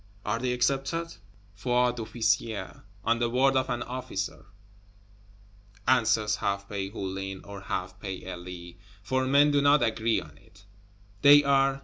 [0.25, 1.13] Are they accepted?
[1.53, 4.47] "Foi d'officier, On the word of an officer,"
[5.87, 10.65] answers half pay Hulin, or half pay Elie for men do not agree on it
[11.21, 11.79] "they are!"